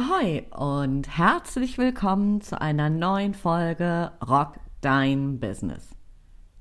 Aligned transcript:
Ahoi 0.00 0.44
und 0.56 1.18
herzlich 1.18 1.76
willkommen 1.76 2.40
zu 2.40 2.58
einer 2.58 2.88
neuen 2.88 3.34
Folge 3.34 4.12
Rock 4.26 4.58
Dein 4.80 5.40
Business. 5.40 5.90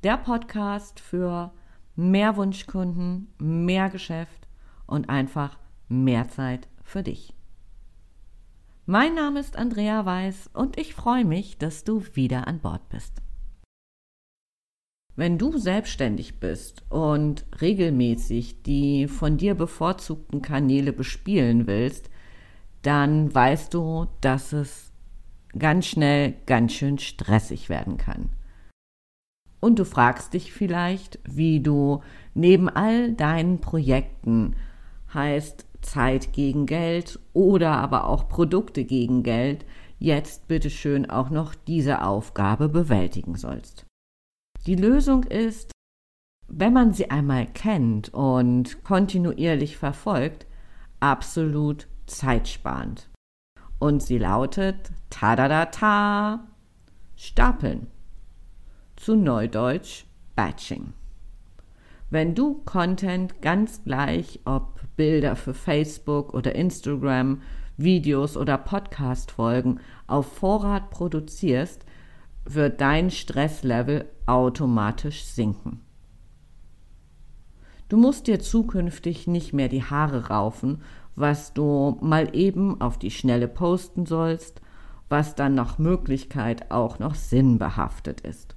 Der 0.03 0.17
Podcast 0.17 0.99
für 0.99 1.53
mehr 1.95 2.35
Wunschkunden, 2.35 3.33
mehr 3.37 3.89
Geschäft 3.89 4.47
und 4.87 5.09
einfach 5.09 5.57
mehr 5.87 6.27
Zeit 6.27 6.67
für 6.83 7.01
dich. 7.01 7.33
Mein 8.85 9.13
Name 9.13 9.39
ist 9.39 9.55
Andrea 9.55 10.05
Weiß 10.05 10.49
und 10.53 10.77
ich 10.77 10.93
freue 10.93 11.23
mich, 11.23 11.57
dass 11.57 11.85
du 11.85 12.03
wieder 12.13 12.45
an 12.45 12.59
Bord 12.59 12.89
bist. 12.89 13.21
Wenn 15.15 15.37
du 15.37 15.57
selbstständig 15.57 16.41
bist 16.41 16.83
und 16.89 17.45
regelmäßig 17.61 18.63
die 18.63 19.07
von 19.07 19.37
dir 19.37 19.55
bevorzugten 19.55 20.41
Kanäle 20.41 20.91
bespielen 20.91 21.67
willst, 21.67 22.09
dann 22.81 23.33
weißt 23.33 23.73
du, 23.73 24.07
dass 24.21 24.53
es 24.53 24.91
ganz 25.57 25.87
schnell 25.87 26.35
ganz 26.45 26.73
schön 26.73 26.97
stressig 26.97 27.69
werden 27.69 27.97
kann. 27.97 28.29
Und 29.59 29.79
du 29.79 29.85
fragst 29.85 30.33
dich 30.33 30.53
vielleicht, 30.53 31.19
wie 31.23 31.59
du 31.59 32.01
neben 32.33 32.69
all 32.69 33.13
deinen 33.13 33.59
Projekten, 33.59 34.55
heißt 35.13 35.65
Zeit 35.81 36.33
gegen 36.33 36.65
Geld 36.65 37.19
oder 37.33 37.71
aber 37.71 38.05
auch 38.05 38.29
Produkte 38.29 38.85
gegen 38.85 39.23
Geld, 39.23 39.65
jetzt 39.97 40.47
bitteschön 40.47 41.09
auch 41.09 41.29
noch 41.29 41.55
diese 41.55 42.03
Aufgabe 42.03 42.69
bewältigen 42.69 43.35
sollst. 43.35 43.85
Die 44.65 44.75
Lösung 44.75 45.23
ist, 45.23 45.71
wenn 46.47 46.73
man 46.73 46.93
sie 46.93 47.11
einmal 47.11 47.47
kennt 47.47 48.13
und 48.13 48.83
kontinuierlich 48.83 49.77
verfolgt, 49.77 50.47
absolut 50.99 51.87
zeitsparend. 52.09 53.09
Und 53.79 54.03
sie 54.03 54.17
lautet 54.17 54.91
ta 55.09 56.45
Stapeln. 57.15 57.87
Zu 58.95 59.15
Neudeutsch 59.15 60.05
Batching. 60.35 60.93
Wenn 62.09 62.35
du 62.35 62.61
Content 62.65 63.41
ganz 63.41 63.83
gleich, 63.83 64.39
ob 64.45 64.81
Bilder 64.97 65.35
für 65.35 65.53
Facebook 65.53 66.33
oder 66.33 66.55
Instagram, 66.55 67.41
Videos 67.77 68.35
oder 68.35 68.57
Podcast-Folgen 68.57 69.79
auf 70.07 70.33
Vorrat 70.33 70.89
produzierst, 70.89 71.85
wird 72.45 72.81
dein 72.81 73.11
Stresslevel 73.11 74.09
automatisch 74.25 75.23
sinken. 75.23 75.81
Du 77.89 77.97
musst 77.97 78.27
dir 78.27 78.39
zukünftig 78.39 79.27
nicht 79.27 79.53
mehr 79.53 79.69
die 79.69 79.83
Haare 79.83 80.27
raufen, 80.27 80.81
was 81.19 81.53
du 81.53 81.97
mal 82.01 82.35
eben 82.35 82.79
auf 82.81 82.97
die 82.97 83.11
Schnelle 83.11 83.47
posten 83.47 84.05
sollst, 84.05 84.61
was 85.09 85.35
dann 85.35 85.55
nach 85.55 85.77
Möglichkeit 85.77 86.71
auch 86.71 86.99
noch 86.99 87.15
sinnbehaftet 87.15 88.21
ist. 88.21 88.55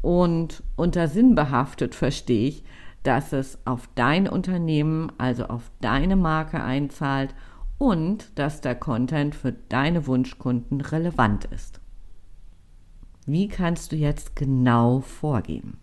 Und 0.00 0.62
unter 0.76 1.08
sinnbehaftet 1.08 1.94
verstehe 1.94 2.48
ich, 2.48 2.64
dass 3.02 3.32
es 3.32 3.58
auf 3.64 3.88
dein 3.94 4.28
Unternehmen, 4.28 5.10
also 5.18 5.46
auf 5.46 5.70
deine 5.80 6.16
Marke 6.16 6.62
einzahlt 6.62 7.34
und 7.78 8.38
dass 8.38 8.60
der 8.60 8.74
Content 8.74 9.34
für 9.34 9.52
deine 9.52 10.06
Wunschkunden 10.06 10.80
relevant 10.80 11.46
ist. 11.46 11.80
Wie 13.26 13.48
kannst 13.48 13.92
du 13.92 13.96
jetzt 13.96 14.36
genau 14.36 15.00
vorgehen? 15.00 15.78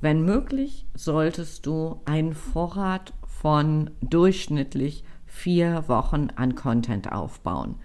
Wenn 0.00 0.24
möglich, 0.24 0.86
solltest 0.94 1.66
du 1.66 2.00
einen 2.06 2.34
Vorrat 2.34 3.12
von 3.40 3.90
durchschnittlich 4.02 5.02
vier 5.24 5.84
Wochen 5.88 6.28
an 6.36 6.54
Content 6.54 7.10
aufbauen. 7.10 7.76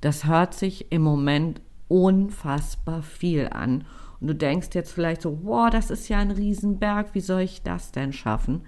Das 0.00 0.24
hört 0.24 0.54
sich 0.54 0.92
im 0.92 1.02
Moment 1.02 1.60
unfassbar 1.88 3.02
viel 3.02 3.48
an. 3.48 3.84
Und 4.20 4.28
du 4.28 4.34
denkst 4.36 4.68
jetzt 4.74 4.92
vielleicht 4.92 5.22
so, 5.22 5.40
wow, 5.42 5.68
das 5.68 5.90
ist 5.90 6.08
ja 6.08 6.18
ein 6.18 6.30
Riesenberg, 6.30 7.08
wie 7.14 7.20
soll 7.20 7.40
ich 7.40 7.62
das 7.62 7.90
denn 7.90 8.12
schaffen? 8.12 8.62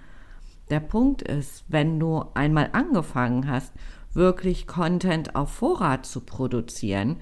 Der 0.69 0.81
Punkt 0.81 1.21
ist, 1.21 1.63
wenn 1.69 1.97
du 1.97 2.25
einmal 2.33 2.69
angefangen 2.73 3.47
hast, 3.47 3.71
wirklich 4.13 4.67
Content 4.67 5.37
auf 5.37 5.49
Vorrat 5.49 6.05
zu 6.05 6.21
produzieren, 6.21 7.21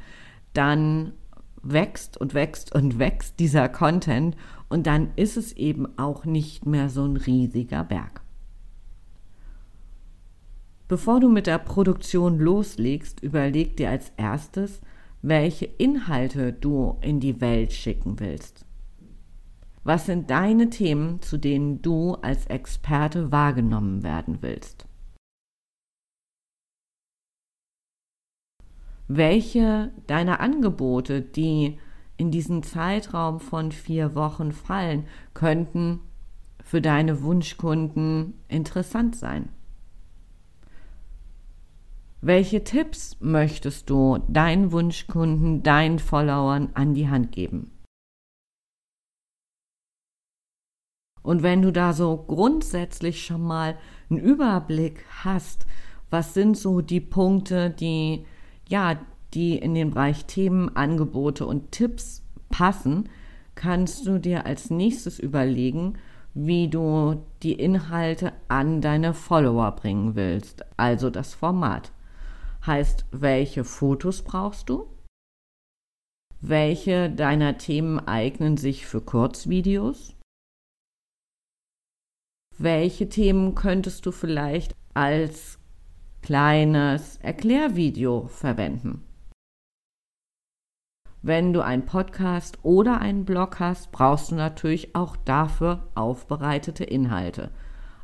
dann 0.53 1.13
wächst 1.61 2.17
und 2.17 2.33
wächst 2.33 2.73
und 2.73 2.97
wächst 2.99 3.39
dieser 3.39 3.69
Content 3.69 4.35
und 4.67 4.87
dann 4.87 5.11
ist 5.15 5.37
es 5.37 5.53
eben 5.53 5.99
auch 5.99 6.25
nicht 6.25 6.65
mehr 6.65 6.89
so 6.89 7.05
ein 7.05 7.17
riesiger 7.17 7.83
Berg. 7.83 8.21
Bevor 10.91 11.21
du 11.21 11.29
mit 11.29 11.47
der 11.47 11.57
Produktion 11.57 12.37
loslegst, 12.37 13.23
überleg 13.23 13.77
dir 13.77 13.89
als 13.89 14.11
erstes, 14.17 14.81
welche 15.21 15.63
Inhalte 15.63 16.51
du 16.51 16.97
in 16.99 17.21
die 17.21 17.39
Welt 17.39 17.71
schicken 17.71 18.19
willst. 18.19 18.65
Was 19.85 20.05
sind 20.05 20.29
deine 20.29 20.69
Themen, 20.69 21.21
zu 21.21 21.37
denen 21.37 21.81
du 21.81 22.15
als 22.15 22.45
Experte 22.47 23.31
wahrgenommen 23.31 24.03
werden 24.03 24.39
willst? 24.41 24.85
Welche 29.07 29.93
deiner 30.07 30.41
Angebote, 30.41 31.21
die 31.21 31.79
in 32.17 32.31
diesen 32.31 32.63
Zeitraum 32.63 33.39
von 33.39 33.71
vier 33.71 34.13
Wochen 34.13 34.51
fallen, 34.51 35.05
könnten 35.33 36.01
für 36.61 36.81
deine 36.81 37.23
Wunschkunden 37.23 38.33
interessant 38.49 39.15
sein? 39.15 39.47
Welche 42.23 42.63
Tipps 42.63 43.17
möchtest 43.19 43.89
du 43.89 44.19
deinen 44.27 44.71
Wunschkunden, 44.71 45.63
deinen 45.63 45.97
Followern 45.97 46.69
an 46.75 46.93
die 46.93 47.09
Hand 47.09 47.31
geben? 47.31 47.71
Und 51.23 51.41
wenn 51.41 51.63
du 51.63 51.71
da 51.71 51.93
so 51.93 52.17
grundsätzlich 52.17 53.25
schon 53.25 53.41
mal 53.41 53.75
einen 54.11 54.19
Überblick 54.19 55.03
hast, 55.23 55.65
was 56.11 56.35
sind 56.35 56.55
so 56.55 56.81
die 56.81 57.01
Punkte, 57.01 57.71
die 57.71 58.25
ja, 58.69 58.99
die 59.33 59.57
in 59.57 59.73
den 59.73 59.89
Bereich 59.91 60.25
Themen, 60.25 60.75
Angebote 60.75 61.47
und 61.47 61.71
Tipps 61.71 62.23
passen, 62.49 63.09
kannst 63.55 64.05
du 64.05 64.19
dir 64.19 64.45
als 64.45 64.69
nächstes 64.69 65.17
überlegen, 65.17 65.97
wie 66.35 66.67
du 66.67 67.23
die 67.41 67.53
Inhalte 67.53 68.33
an 68.47 68.79
deine 68.79 69.15
Follower 69.15 69.71
bringen 69.71 70.13
willst, 70.15 70.63
also 70.77 71.09
das 71.09 71.33
Format. 71.33 71.91
Heißt, 72.65 73.05
welche 73.11 73.63
Fotos 73.63 74.21
brauchst 74.21 74.69
du? 74.69 74.87
Welche 76.41 77.09
deiner 77.09 77.57
Themen 77.57 77.99
eignen 77.99 78.55
sich 78.57 78.85
für 78.85 79.01
Kurzvideos? 79.01 80.15
Welche 82.59 83.09
Themen 83.09 83.55
könntest 83.55 84.05
du 84.05 84.11
vielleicht 84.11 84.75
als 84.93 85.57
kleines 86.21 87.17
Erklärvideo 87.17 88.27
verwenden? 88.27 89.07
Wenn 91.23 91.53
du 91.53 91.63
einen 91.63 91.85
Podcast 91.87 92.59
oder 92.61 93.01
einen 93.01 93.25
Blog 93.25 93.59
hast, 93.59 93.91
brauchst 93.91 94.29
du 94.29 94.35
natürlich 94.35 94.95
auch 94.95 95.15
dafür 95.15 95.89
aufbereitete 95.95 96.83
Inhalte. 96.83 97.51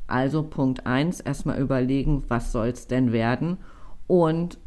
Also 0.08 0.42
Punkt 0.42 0.88
1, 0.88 1.20
erstmal 1.20 1.60
überlegen, 1.60 2.24
was 2.28 2.52
soll 2.52 2.70
es 2.70 2.88
denn 2.88 3.12
werden 3.12 3.60
und 4.08 4.58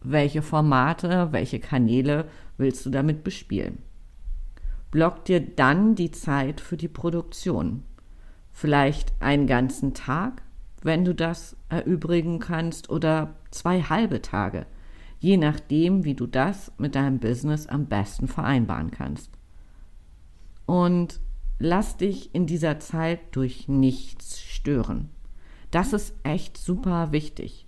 welche 0.00 0.42
Formate, 0.42 1.28
welche 1.32 1.60
Kanäle 1.60 2.26
willst 2.56 2.86
du 2.86 2.90
damit 2.90 3.22
bespielen. 3.22 3.78
Block 4.90 5.24
dir 5.24 5.40
dann 5.40 5.94
die 5.94 6.10
Zeit 6.10 6.60
für 6.60 6.76
die 6.76 6.88
Produktion. 6.88 7.82
Vielleicht 8.50 9.12
einen 9.20 9.46
ganzen 9.46 9.94
Tag, 9.94 10.42
wenn 10.82 11.04
du 11.04 11.14
das 11.14 11.56
erübrigen 11.68 12.38
kannst, 12.38 12.90
oder 12.90 13.34
zwei 13.50 13.82
halbe 13.82 14.22
Tage, 14.22 14.66
je 15.18 15.36
nachdem, 15.36 16.04
wie 16.04 16.14
du 16.14 16.26
das 16.26 16.72
mit 16.78 16.94
deinem 16.94 17.18
Business 17.18 17.66
am 17.66 17.86
besten 17.86 18.26
vereinbaren 18.26 18.90
kannst. 18.90 19.30
Und 20.66 21.20
lass 21.58 21.96
dich 21.96 22.34
in 22.34 22.46
dieser 22.46 22.80
Zeit 22.80 23.20
durch 23.32 23.68
nichts 23.68 24.40
stören. 24.40 25.10
Das 25.70 25.92
ist 25.92 26.14
echt 26.24 26.56
super 26.56 27.12
wichtig. 27.12 27.66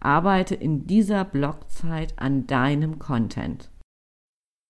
Arbeite 0.00 0.54
in 0.54 0.86
dieser 0.86 1.24
Blockzeit 1.24 2.14
an 2.18 2.46
deinem 2.46 2.98
Content. 2.98 3.70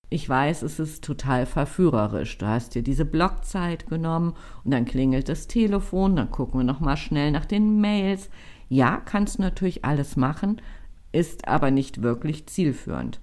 Ich 0.08 0.28
weiß, 0.28 0.62
es 0.62 0.78
ist 0.78 1.02
total 1.02 1.46
verführerisch. 1.46 2.38
Du 2.38 2.46
hast 2.46 2.74
dir 2.74 2.82
diese 2.82 3.04
Blockzeit 3.04 3.88
genommen 3.88 4.34
und 4.62 4.70
dann 4.70 4.84
klingelt 4.84 5.28
das 5.28 5.48
Telefon, 5.48 6.14
dann 6.14 6.30
gucken 6.30 6.60
wir 6.60 6.64
noch 6.64 6.80
mal 6.80 6.96
schnell 6.96 7.32
nach 7.32 7.44
den 7.44 7.80
Mails. 7.80 8.30
Ja, 8.68 8.98
kannst 8.98 9.40
natürlich 9.40 9.84
alles 9.84 10.16
machen, 10.16 10.62
ist 11.10 11.48
aber 11.48 11.72
nicht 11.72 12.02
wirklich 12.02 12.46
zielführend. 12.46 13.20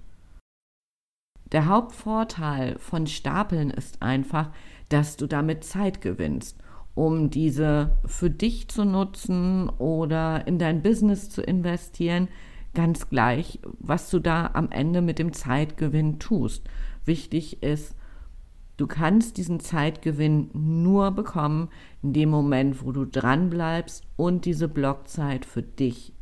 Der 1.54 1.68
Hauptvorteil 1.68 2.78
von 2.80 3.08
Stapeln 3.08 3.70
ist 3.70 4.02
einfach, 4.02 4.50
dass 4.90 5.16
du 5.16 5.28
damit 5.28 5.64
Zeit 5.64 6.02
gewinnst 6.02 6.58
um 6.96 7.30
diese 7.30 7.98
für 8.06 8.30
dich 8.30 8.68
zu 8.68 8.86
nutzen 8.86 9.70
oder 9.70 10.48
in 10.48 10.60
dein 10.60 10.82
Business 10.82 11.30
zu 11.30 11.42
investieren, 11.42 12.28
ganz 12.74 13.10
gleich, 13.10 13.60
was 13.80 14.10
du 14.10 14.20
da 14.20 14.52
am 14.54 14.72
Ende 14.72 15.02
mit 15.02 15.20
dem 15.20 15.34
Zeitgewinn 15.34 16.20
tust. 16.20 16.64
Wichtig 17.06 17.64
ist, 17.64 17.96
du 18.78 18.88
kannst 18.88 19.38
diesen 19.38 19.60
Zeitgewinn 19.60 20.50
nur 20.54 21.12
bekommen 21.12 21.70
in 22.02 22.14
dem 22.14 22.30
Moment, 22.30 22.84
wo 22.84 22.92
du 22.92 23.06
dran 23.06 23.50
bleibst 23.50 24.04
und 24.16 24.46
diese 24.46 24.68
Blockzeit 24.68 25.46
für 25.46 25.62
dich 25.64 26.14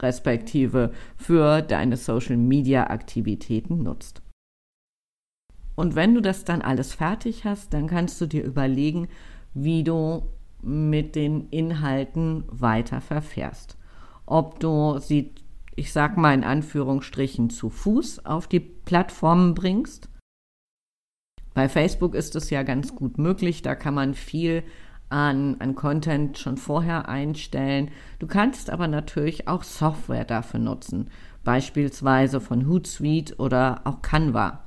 respektive 0.00 0.92
für 1.16 1.62
deine 1.62 1.96
Social 1.96 2.36
Media 2.36 2.90
Aktivitäten 2.90 3.82
nutzt. 3.82 4.22
Und 5.74 5.94
wenn 5.94 6.14
du 6.14 6.22
das 6.22 6.44
dann 6.44 6.62
alles 6.62 6.94
fertig 6.94 7.44
hast, 7.44 7.74
dann 7.74 7.86
kannst 7.86 8.20
du 8.20 8.26
dir 8.26 8.44
überlegen, 8.44 9.08
wie 9.56 9.82
du 9.82 10.22
mit 10.62 11.16
den 11.16 11.48
Inhalten 11.48 12.44
weiter 12.48 13.00
verfährst. 13.00 13.78
Ob 14.26 14.60
du 14.60 14.98
sie, 14.98 15.34
ich 15.74 15.92
sag 15.92 16.18
mal 16.18 16.34
in 16.34 16.44
Anführungsstrichen, 16.44 17.48
zu 17.48 17.70
Fuß 17.70 18.26
auf 18.26 18.48
die 18.48 18.60
Plattformen 18.60 19.54
bringst. 19.54 20.10
Bei 21.54 21.70
Facebook 21.70 22.14
ist 22.14 22.36
es 22.36 22.50
ja 22.50 22.62
ganz 22.64 22.94
gut 22.94 23.16
möglich, 23.16 23.62
da 23.62 23.74
kann 23.74 23.94
man 23.94 24.12
viel 24.12 24.62
an, 25.08 25.56
an 25.60 25.74
Content 25.74 26.36
schon 26.36 26.58
vorher 26.58 27.08
einstellen. 27.08 27.90
Du 28.18 28.26
kannst 28.26 28.68
aber 28.68 28.88
natürlich 28.88 29.48
auch 29.48 29.62
Software 29.62 30.26
dafür 30.26 30.60
nutzen, 30.60 31.08
beispielsweise 31.44 32.42
von 32.42 32.68
Hootsuite 32.68 33.36
oder 33.36 33.80
auch 33.84 34.02
Canva. 34.02 34.66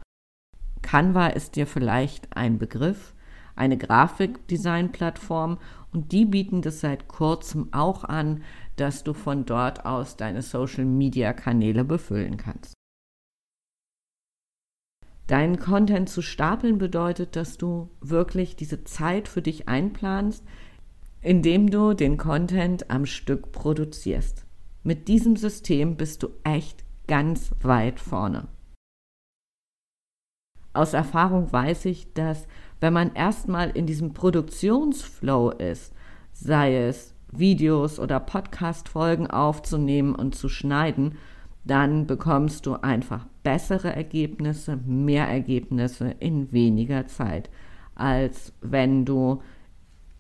Canva 0.82 1.28
ist 1.28 1.58
dir 1.58 1.68
vielleicht 1.68 2.36
ein 2.36 2.58
Begriff, 2.58 3.14
eine 3.60 3.78
Grafikdesign-Plattform 3.78 5.58
und 5.92 6.12
die 6.12 6.26
bieten 6.26 6.62
das 6.62 6.80
seit 6.80 7.08
kurzem 7.08 7.74
auch 7.74 8.04
an, 8.04 8.44
dass 8.76 9.04
du 9.04 9.14
von 9.14 9.46
dort 9.46 9.86
aus 9.86 10.18
deine 10.18 10.42
Social-Media-Kanäle 10.42 11.84
befüllen 11.84 12.38
kannst. 12.38 12.74
Deinen 15.28 15.60
Content 15.60 16.10
zu 16.10 16.22
stapeln 16.22 16.80
bedeutet, 16.80 17.36
dass 17.36 17.58
du 17.58 17.90
wirklich 18.02 18.56
diese 18.56 18.84
Zeit 18.84 19.28
für 19.28 19.42
dich 19.44 19.68
einplanst, 19.68 20.44
indem 21.22 21.70
du 21.70 21.94
den 21.94 22.18
Content 22.18 22.90
am 22.90 23.06
Stück 23.06 23.52
produzierst. 23.52 24.46
Mit 24.84 25.08
diesem 25.08 25.36
System 25.36 25.98
bist 25.98 26.24
du 26.24 26.30
echt 26.44 26.84
ganz 27.08 27.52
weit 27.62 28.00
vorne. 28.00 28.48
Aus 30.74 30.94
Erfahrung 30.94 31.52
weiß 31.52 31.86
ich, 31.86 32.14
dass 32.14 32.48
wenn 32.80 32.94
man 32.94 33.14
erstmal 33.14 33.70
in 33.72 33.86
diesem 33.86 34.14
Produktionsflow 34.14 35.52
ist, 35.52 35.94
sei 36.34 36.76
es 36.76 37.14
Videos 37.32 38.00
oder 38.00 38.20
Podcast-Folgen 38.20 39.28
aufzunehmen 39.28 40.16
und 40.16 40.36
zu 40.36 40.50
schneiden, 40.50 41.18
dann 41.64 42.08
bekommst 42.08 42.66
du 42.66 42.76
einfach 42.76 43.26
bessere 43.44 43.96
Ergebnisse, 43.96 44.78
mehr 44.86 45.28
Ergebnisse 45.28 46.16
in 46.20 46.52
weniger 46.52 47.08
Zeit, 47.08 47.50
als 47.96 48.54
wenn 48.62 49.06
du 49.06 49.42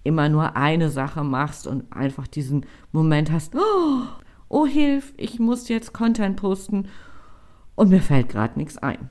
immer 0.04 0.30
nur 0.30 0.56
eine 0.56 0.90
Sache 0.90 1.24
machst 1.24 1.68
und 1.68 1.92
einfach 1.92 2.28
diesen 2.28 2.66
Moment 2.92 3.32
hast, 3.32 3.56
oh, 3.56 4.04
oh 4.48 4.66
Hilf, 4.66 5.14
ich 5.18 5.40
muss 5.40 5.70
jetzt 5.70 5.94
Content 5.94 6.38
posten 6.38 6.88
und 7.76 7.90
mir 7.90 8.02
fällt 8.02 8.30
gerade 8.30 8.58
nichts 8.60 8.78
ein. 8.78 9.10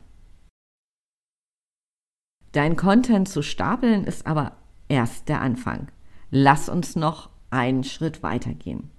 Dein 2.52 2.76
Content 2.76 3.28
zu 3.28 3.42
stapeln 3.42 4.04
ist 4.04 4.26
aber 4.26 4.52
erst 4.88 5.28
der 5.28 5.42
Anfang. 5.42 5.88
Lass 6.30 6.68
uns 6.68 6.96
noch 6.96 7.30
einen 7.50 7.84
Schritt 7.84 8.22
weitergehen. 8.22 8.90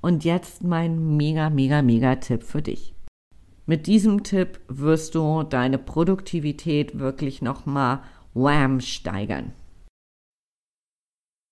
Und 0.00 0.24
jetzt 0.24 0.64
mein 0.64 1.16
mega, 1.16 1.50
mega, 1.50 1.82
mega 1.82 2.16
Tipp 2.16 2.42
für 2.42 2.62
dich. 2.62 2.94
Mit 3.66 3.86
diesem 3.86 4.22
Tipp 4.22 4.60
wirst 4.68 5.14
du 5.14 5.42
deine 5.42 5.78
Produktivität 5.78 6.98
wirklich 6.98 7.42
nochmal 7.42 8.02
wham 8.34 8.80
steigern. 8.80 9.52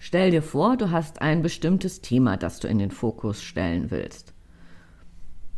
Stell 0.01 0.31
dir 0.31 0.43
vor, 0.43 0.77
du 0.77 0.91
hast 0.91 1.23
ein 1.23 1.43
bestimmtes 1.43 2.03
Thema, 2.03 2.37
das 2.37 2.61
du 2.61 2.69
in 2.69 2.79
den 2.79 2.91
Fokus 2.91 3.43
stellen 3.43 3.91
willst. 3.91 4.34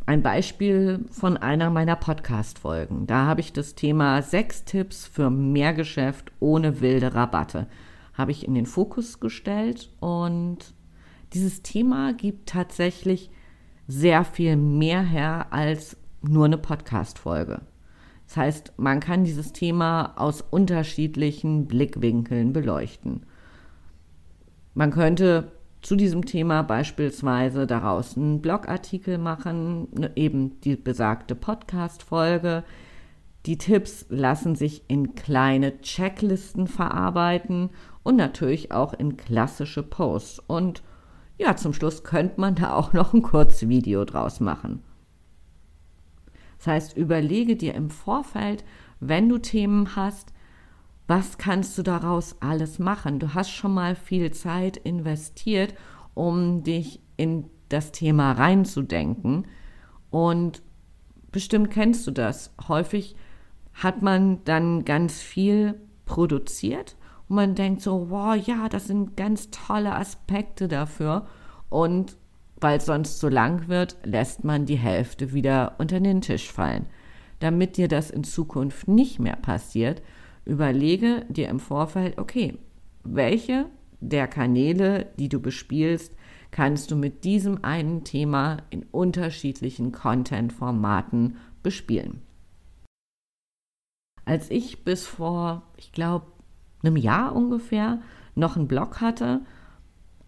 Ein 0.07 0.23
Beispiel 0.23 1.05
von 1.11 1.37
einer 1.37 1.69
meiner 1.71 1.97
Podcast-Folgen. 1.97 3.07
Da 3.09 3.27
habe 3.27 3.41
ich 3.41 3.53
das 3.53 3.75
Thema 3.75 4.23
sechs 4.23 4.65
Tipps 4.65 5.05
für 5.05 5.31
mehr 5.31 5.75
Geschäft 5.75 6.31
ohne 6.39 6.81
wilde 6.81 7.15
Rabatte 7.15 7.67
habe 8.17 8.31
ich 8.31 8.47
in 8.47 8.55
den 8.55 8.67
Fokus 8.67 9.21
gestellt 9.21 9.91
und 10.01 10.59
dieses 11.33 11.63
Thema 11.63 12.15
gibt 12.15 12.49
tatsächlich 12.49 13.31
sehr 13.87 14.25
viel 14.25 14.57
mehr 14.57 15.03
her 15.03 15.53
als 15.53 15.97
nur 16.23 16.47
eine 16.47 16.59
Podcast-Folge. 16.59 17.63
Das 18.27 18.37
heißt, 18.37 18.73
man 18.79 19.01
kann 19.01 19.25
dieses 19.25 19.53
Thema 19.53 20.15
aus 20.17 20.41
unterschiedlichen 20.41 21.67
Blickwinkeln 21.67 22.53
beleuchten. 22.53 23.27
Man 24.75 24.91
könnte 24.91 25.53
zu 25.87 25.95
diesem 25.95 26.25
Thema 26.25 26.63
beispielsweise 26.63 27.65
daraus 27.65 28.17
einen 28.17 28.43
Blogartikel 28.43 29.19
machen, 29.19 29.87
ne, 29.93 30.11
eben 30.17 30.61
die 30.63 30.75
besagte 30.75 31.37
Podcast-Folge. 31.37 32.65
Die 33.47 33.57
Tipps 33.57 34.05
lassen 34.09 34.57
sich 34.57 34.83
in 34.89 35.15
kleine 35.15 35.81
Checklisten 35.83 36.67
verarbeiten 36.67 37.71
und 38.03 38.17
natürlich 38.17 38.73
auch 38.73 38.95
in 38.95 39.17
klassische 39.17 39.85
Posts. 39.85 40.41
Und 40.49 40.83
ja, 41.39 41.55
zum 41.55 41.73
Schluss 41.73 42.03
könnte 42.03 42.41
man 42.41 42.57
da 42.57 42.73
auch 42.75 42.93
noch 42.93 43.15
ein 43.15 43.23
Kurzvideo 43.23 44.05
draus 44.05 44.41
machen. 44.41 44.83
Das 46.59 46.67
heißt, 46.67 46.97
überlege 46.97 47.55
dir 47.55 47.75
im 47.75 47.91
Vorfeld, 47.91 48.65
wenn 48.99 49.29
du 49.29 49.39
Themen 49.39 49.95
hast, 49.95 50.33
was 51.07 51.39
kannst 51.39 51.79
du 51.79 51.83
daraus 51.83 52.37
alles 52.41 52.79
machen? 52.79 53.19
Du 53.19 53.35
hast 53.35 53.51
schon 53.51 53.75
mal 53.75 53.95
viel 53.95 54.33
Zeit 54.33 54.77
investiert, 54.77 55.75
um 56.15 56.65
dich 56.65 57.01
in 57.17 57.49
das 57.69 57.93
Thema 57.93 58.33
reinzudenken. 58.33 59.47
Und 60.11 60.63
bestimmt 61.31 61.71
kennst 61.71 62.07
du 62.07 62.11
das. 62.11 62.53
Häufig 62.69 63.17
hat 63.75 64.03
man 64.03 64.43
dann 64.45 64.85
ganz 64.85 65.21
viel 65.21 65.75
produziert 66.07 66.97
und 67.29 67.37
man 67.37 67.55
denkt 67.55 67.83
so, 67.83 68.11
wow, 68.11 68.35
ja, 68.37 68.69
das 68.69 68.87
sind 68.87 69.17
ganz 69.17 69.51
tolle 69.51 69.95
Aspekte 69.95 70.69
dafür. 70.69 71.27
Und 71.69 72.17
weil 72.61 72.79
es 72.79 72.87
sonst 72.87 73.19
zu 73.19 73.29
lang 73.29 73.69
wird, 73.69 73.97
lässt 74.05 74.45
man 74.45 74.65
die 74.65 74.77
Hälfte 74.77 75.33
wieder 75.33 75.75
unter 75.79 76.01
den 76.01 76.21
Tisch 76.21 76.51
fallen. 76.51 76.87
Damit 77.41 77.77
dir 77.77 77.89
das 77.89 78.11
in 78.11 78.25
Zukunft 78.25 78.89
nicht 78.89 79.19
mehr 79.19 79.37
passiert, 79.37 80.03
überlege 80.47 81.27
dir 81.29 81.49
im 81.49 81.61
Vorfeld, 81.61 82.19
okay, 82.19 82.59
welche 83.05 83.67
der 84.01 84.29
Kanäle, 84.29 85.07
die 85.19 85.29
du 85.29 85.41
bespielst, 85.41 86.15
kannst 86.51 86.91
du 86.91 86.97
mit 86.97 87.25
diesem 87.25 87.65
einen 87.65 88.05
Thema 88.05 88.59
in 88.71 88.85
unterschiedlichen 88.85 89.93
Content-Formaten 89.93 91.37
bespielen. 91.63 92.23
Als 94.25 94.51
ich 94.51 94.85
bis 94.85 95.07
vor, 95.07 95.63
ich 95.77 95.93
glaube, 95.93 96.27
einem 96.83 96.97
Jahr 96.97 97.35
ungefähr 97.35 98.01
noch 98.35 98.57
einen 98.57 98.69
Blog 98.69 99.01
hatte, 99.01 99.43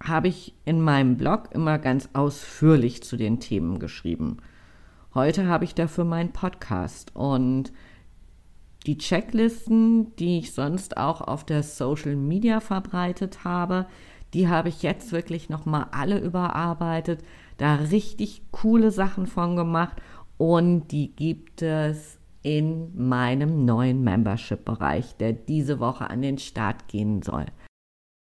habe 0.03 0.29
ich 0.29 0.55
in 0.65 0.81
meinem 0.81 1.17
Blog 1.17 1.49
immer 1.53 1.79
ganz 1.79 2.09
ausführlich 2.13 3.03
zu 3.03 3.17
den 3.17 3.41
Themen 3.41 3.79
geschrieben. 3.79 4.39
Heute 5.15 5.49
habe 5.49 5.65
ich 5.65 5.75
dafür 5.75 6.05
meinen 6.05 6.33
Podcast 6.33 7.15
und 7.17 7.73
die 8.87 8.99
Checklisten, 8.99 10.15
die 10.17 10.39
ich 10.39 10.53
sonst 10.53 10.97
auch 10.97 11.21
auf 11.21 11.45
der 11.45 11.63
Social 11.63 12.17
Media 12.17 12.61
verbreitet 12.61 13.45
habe, 13.45 13.87
die 14.35 14.49
habe 14.49 14.69
ich 14.69 14.83
jetzt 14.83 15.13
wirklich 15.13 15.49
nochmal 15.49 15.87
alle 15.91 16.19
überarbeitet, 16.19 17.23
da 17.57 17.77
richtig 17.77 18.43
coole 18.51 18.91
Sachen 18.91 19.27
von 19.27 19.57
gemacht 19.57 19.97
und 20.37 20.89
die 20.89 21.15
gibt 21.15 21.63
es 21.63 22.19
in 22.43 22.97
meinem 22.97 23.65
neuen 23.65 24.03
Membership-Bereich, 24.05 25.17
der 25.17 25.33
diese 25.33 25.81
Woche 25.81 26.09
an 26.09 26.23
den 26.23 26.39
Start 26.39 26.89
gehen 26.89 27.23
soll. 27.23 27.47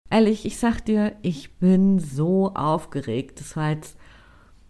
Ehrlich, 0.10 0.46
ich 0.46 0.58
sag 0.58 0.82
dir, 0.82 1.16
ich 1.22 1.58
bin 1.58 2.00
so 2.00 2.54
aufgeregt. 2.56 3.40
Das 3.40 3.56
war 3.56 3.70
jetzt 3.70 3.96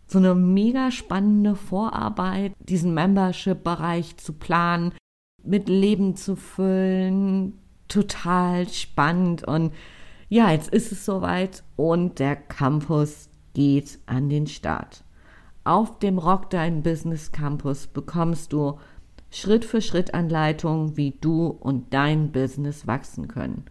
so 0.06 0.18
eine 0.18 0.36
mega 0.36 0.92
spannende 0.92 1.56
Vorarbeit, 1.56 2.54
diesen 2.60 2.94
Membership-Bereich 2.94 4.18
zu 4.18 4.34
planen, 4.34 4.94
mit 5.44 5.70
Leben 5.70 6.16
zu 6.16 6.36
füllen. 6.36 7.60
Total 7.88 8.68
spannend. 8.70 9.44
Und 9.44 9.74
ja, 10.30 10.52
jetzt 10.52 10.70
ist 10.70 10.92
es 10.92 11.06
soweit 11.06 11.64
und 11.76 12.20
der 12.20 12.36
Campus 12.36 13.30
geht 13.54 14.00
an 14.06 14.30
den 14.30 14.48
Start. 14.48 15.04
Auf 15.64 16.00
dem 16.00 16.18
Rock 16.18 16.50
Dein 16.50 16.84
Business 16.84 17.32
Campus 17.32 17.88
bekommst 17.88 18.54
du 18.54 18.78
Schritt 19.32 19.66
für 19.66 19.82
Schritt 19.82 20.14
Anleitungen, 20.14 20.98
wie 20.98 21.12
du 21.20 21.48
und 21.48 21.94
dein 21.94 22.32
Business 22.32 22.88
wachsen 22.88 23.28
können. 23.28 23.66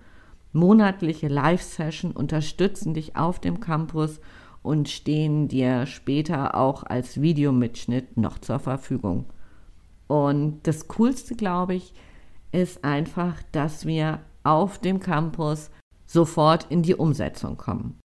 monatliche 0.53 1.29
Live-Session 1.29 2.13
unterstützen 2.13 2.95
dich 2.95 3.17
auf 3.17 3.39
dem 3.41 3.61
Campus 3.61 4.21
und 4.63 4.89
stehen 4.89 5.49
dir 5.49 5.87
später 5.87 6.55
auch 6.55 6.83
als 6.83 7.21
Videomitschnitt 7.21 8.17
noch 8.17 8.39
zur 8.39 8.59
Verfügung. 8.59 9.27
Und 10.09 10.67
das 10.67 10.89
Coolste, 10.89 11.37
glaube 11.37 11.75
ich, 11.75 11.95
ist 12.51 12.83
einfach, 12.83 13.37
dass 13.53 13.87
wir 13.87 14.21
auf 14.43 14.79
dem 14.79 14.99
Campus 14.99 15.71
sofort 16.07 16.67
in 16.71 16.83
die 16.83 16.95
Umsetzung 16.95 17.57
kommen. 17.57 18.01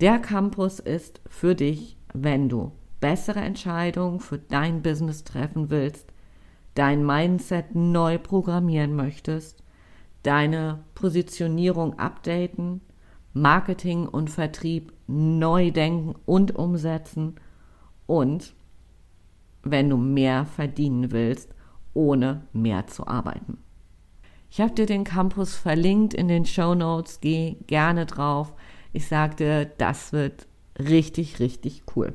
Der 0.00 0.18
Campus 0.18 0.78
ist 0.78 1.20
für 1.26 1.54
dich, 1.54 1.96
wenn 2.12 2.48
du 2.48 2.72
bessere 3.00 3.40
Entscheidungen 3.40 4.20
für 4.20 4.38
dein 4.38 4.82
Business 4.82 5.24
treffen 5.24 5.70
willst, 5.70 6.12
dein 6.74 7.04
Mindset 7.04 7.74
neu 7.74 8.18
programmieren 8.18 8.94
möchtest, 8.94 9.62
deine 10.22 10.84
Positionierung 10.94 11.98
updaten, 11.98 12.80
Marketing 13.32 14.06
und 14.06 14.30
Vertrieb 14.30 14.92
neu 15.06 15.70
denken 15.70 16.14
und 16.26 16.54
umsetzen 16.56 17.36
und 18.06 18.54
wenn 19.64 19.90
du 19.90 19.96
mehr 19.96 20.46
verdienen 20.46 21.10
willst, 21.10 21.54
ohne 21.94 22.42
mehr 22.52 22.86
zu 22.86 23.06
arbeiten. 23.06 23.58
Ich 24.50 24.60
habe 24.60 24.74
dir 24.74 24.86
den 24.86 25.04
Campus 25.04 25.56
verlinkt 25.56 26.14
in 26.14 26.28
den 26.28 26.46
Show 26.46 26.74
Notes, 26.74 27.20
geh 27.20 27.56
gerne 27.66 28.06
drauf. 28.06 28.54
Ich 28.92 29.08
sagte, 29.08 29.72
das 29.78 30.12
wird 30.12 30.46
richtig, 30.78 31.40
richtig 31.40 31.82
cool. 31.96 32.14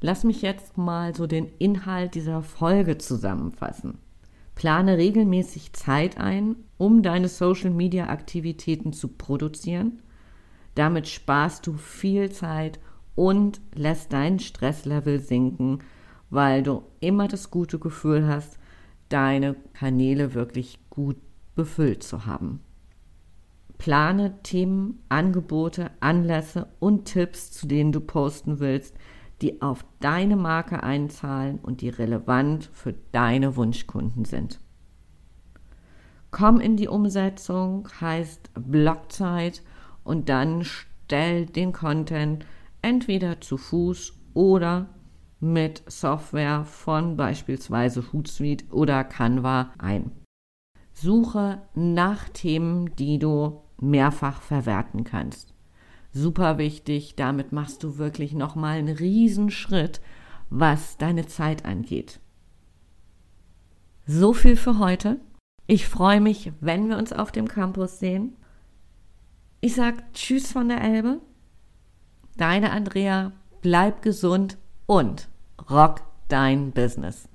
Lass 0.00 0.24
mich 0.24 0.42
jetzt 0.42 0.76
mal 0.76 1.14
so 1.14 1.26
den 1.26 1.48
Inhalt 1.58 2.14
dieser 2.14 2.42
Folge 2.42 2.98
zusammenfassen. 2.98 3.98
Plane 4.54 4.98
regelmäßig 4.98 5.72
Zeit 5.72 6.18
ein, 6.18 6.56
um 6.76 7.02
deine 7.02 7.28
Social-Media-Aktivitäten 7.28 8.92
zu 8.92 9.08
produzieren. 9.08 10.02
Damit 10.74 11.08
sparst 11.08 11.66
du 11.66 11.74
viel 11.74 12.30
Zeit 12.30 12.78
und 13.14 13.60
lässt 13.74 14.12
dein 14.12 14.38
Stresslevel 14.38 15.20
sinken, 15.20 15.78
weil 16.30 16.62
du 16.62 16.82
immer 17.00 17.28
das 17.28 17.50
gute 17.50 17.78
Gefühl 17.78 18.26
hast, 18.26 18.58
deine 19.08 19.54
Kanäle 19.72 20.34
wirklich 20.34 20.78
gut 20.90 21.16
befüllt 21.54 22.02
zu 22.02 22.26
haben. 22.26 22.60
Plane 23.78 24.42
Themen, 24.42 25.02
Angebote, 25.08 25.90
Anlässe 26.00 26.68
und 26.80 27.04
Tipps, 27.04 27.52
zu 27.52 27.66
denen 27.66 27.92
du 27.92 28.00
posten 28.00 28.58
willst, 28.58 28.94
die 29.42 29.60
auf 29.60 29.84
deine 30.00 30.36
Marke 30.36 30.82
einzahlen 30.82 31.58
und 31.58 31.82
die 31.82 31.90
relevant 31.90 32.70
für 32.72 32.94
deine 33.12 33.56
Wunschkunden 33.56 34.24
sind. 34.24 34.60
Komm 36.30 36.60
in 36.60 36.76
die 36.76 36.88
Umsetzung 36.88 37.88
heißt 38.00 38.50
Blockzeit 38.54 39.62
und 40.04 40.28
dann 40.28 40.64
stell 40.64 41.46
den 41.46 41.72
Content 41.72 42.46
entweder 42.82 43.40
zu 43.40 43.56
Fuß 43.56 44.14
oder 44.34 44.88
mit 45.40 45.82
Software 45.86 46.64
von 46.64 47.16
beispielsweise 47.16 48.12
Hootsuite 48.12 48.66
oder 48.72 49.04
Canva 49.04 49.72
ein. 49.78 50.12
Suche 50.92 51.62
nach 51.74 52.28
Themen, 52.30 52.94
die 52.96 53.18
du 53.18 53.60
mehrfach 53.78 54.40
verwerten 54.40 55.04
kannst 55.04 55.56
super 56.16 56.58
wichtig. 56.58 57.14
Damit 57.16 57.52
machst 57.52 57.82
du 57.84 57.98
wirklich 57.98 58.32
nochmal 58.32 58.78
einen 58.78 58.96
Riesenschritt, 58.96 60.00
was 60.50 60.96
deine 60.96 61.26
Zeit 61.26 61.64
angeht. 61.64 62.20
So 64.06 64.32
viel 64.32 64.56
für 64.56 64.78
heute. 64.78 65.20
Ich 65.66 65.86
freue 65.86 66.20
mich, 66.20 66.52
wenn 66.60 66.88
wir 66.88 66.96
uns 66.96 67.12
auf 67.12 67.32
dem 67.32 67.48
Campus 67.48 67.98
sehen. 67.98 68.36
Ich 69.60 69.74
sage 69.74 69.98
Tschüss 70.14 70.52
von 70.52 70.68
der 70.68 70.80
Elbe. 70.80 71.20
Deine 72.36 72.70
Andrea, 72.70 73.32
bleib 73.62 74.02
gesund 74.02 74.58
und 74.86 75.28
rock 75.70 76.02
dein 76.28 76.72
Business. 76.72 77.28